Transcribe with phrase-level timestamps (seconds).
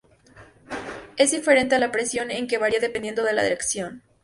[1.15, 4.01] Es diferente a la presión en que varía dependiendo de la dirección.